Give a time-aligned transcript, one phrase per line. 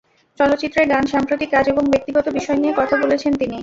[0.39, 3.57] চলচ্চিত্রের গান, সাম্প্রতিক কাজ এবং ব্যক্তিগত বিষয় নিয়ে কথা বলেছেন তিনি।